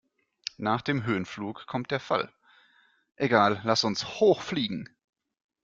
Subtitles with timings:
[0.57, 2.33] Nach dem Höhenflug kommt der Fall.
[3.17, 4.89] Egal, lass uns hoch fliegen!